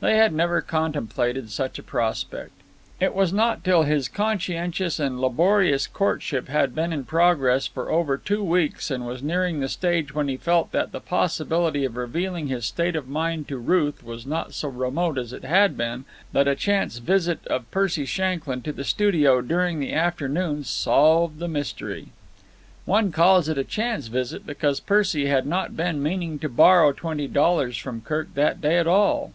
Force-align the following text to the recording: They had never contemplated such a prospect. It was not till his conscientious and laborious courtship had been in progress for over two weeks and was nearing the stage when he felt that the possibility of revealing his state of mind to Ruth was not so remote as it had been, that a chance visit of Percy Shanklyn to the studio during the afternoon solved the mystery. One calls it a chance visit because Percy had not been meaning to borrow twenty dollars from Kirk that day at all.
They 0.00 0.16
had 0.16 0.32
never 0.32 0.60
contemplated 0.60 1.50
such 1.50 1.78
a 1.78 1.84
prospect. 1.84 2.50
It 2.98 3.14
was 3.14 3.32
not 3.32 3.62
till 3.62 3.84
his 3.84 4.08
conscientious 4.08 4.98
and 4.98 5.20
laborious 5.20 5.86
courtship 5.86 6.48
had 6.48 6.74
been 6.74 6.92
in 6.92 7.04
progress 7.04 7.68
for 7.68 7.88
over 7.88 8.18
two 8.18 8.42
weeks 8.42 8.90
and 8.90 9.06
was 9.06 9.22
nearing 9.22 9.60
the 9.60 9.68
stage 9.68 10.12
when 10.12 10.26
he 10.26 10.36
felt 10.36 10.72
that 10.72 10.90
the 10.90 10.98
possibility 10.98 11.84
of 11.84 11.96
revealing 11.96 12.48
his 12.48 12.64
state 12.64 12.96
of 12.96 13.06
mind 13.06 13.46
to 13.46 13.56
Ruth 13.56 14.02
was 14.02 14.26
not 14.26 14.52
so 14.52 14.68
remote 14.68 15.16
as 15.16 15.32
it 15.32 15.44
had 15.44 15.76
been, 15.76 16.04
that 16.32 16.48
a 16.48 16.56
chance 16.56 16.98
visit 16.98 17.46
of 17.46 17.70
Percy 17.70 18.04
Shanklyn 18.04 18.62
to 18.62 18.72
the 18.72 18.82
studio 18.82 19.40
during 19.40 19.78
the 19.78 19.92
afternoon 19.92 20.64
solved 20.64 21.38
the 21.38 21.46
mystery. 21.46 22.08
One 22.84 23.12
calls 23.12 23.48
it 23.48 23.56
a 23.56 23.62
chance 23.62 24.08
visit 24.08 24.44
because 24.44 24.80
Percy 24.80 25.26
had 25.26 25.46
not 25.46 25.76
been 25.76 26.02
meaning 26.02 26.40
to 26.40 26.48
borrow 26.48 26.90
twenty 26.90 27.28
dollars 27.28 27.78
from 27.78 28.00
Kirk 28.00 28.34
that 28.34 28.60
day 28.60 28.78
at 28.78 28.88
all. 28.88 29.32